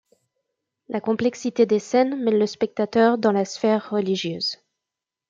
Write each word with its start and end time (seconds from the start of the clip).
La 0.89 0.99
complexité 0.99 1.67
des 1.67 1.77
scènes 1.77 2.19
mène 2.23 2.39
le 2.39 2.47
spectateur 2.47 3.19
dans 3.19 3.31
la 3.31 3.45
sphère 3.45 3.91
religieuse. 3.91 4.57